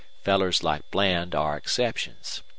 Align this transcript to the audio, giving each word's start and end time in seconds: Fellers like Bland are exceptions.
Fellers 0.23 0.63
like 0.63 0.89
Bland 0.89 1.35
are 1.35 1.55
exceptions. 1.55 2.41